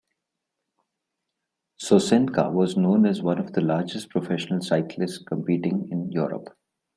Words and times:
Sosenka 1.79 2.49
was 2.51 2.75
known 2.75 3.05
as 3.05 3.21
one 3.21 3.37
of 3.37 3.53
the 3.53 3.61
largest 3.61 4.09
professional 4.09 4.59
cyclists 4.59 5.19
competing 5.19 5.89
in 5.91 6.11
Europe. 6.11 6.57